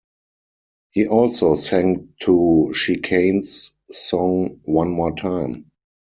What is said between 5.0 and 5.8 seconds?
Time".